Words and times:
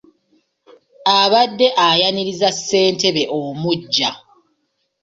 Abadde 1.19 1.67
ayaniriza 1.87 2.49
ssentebe 2.55 3.23
omuggya. 3.39 4.11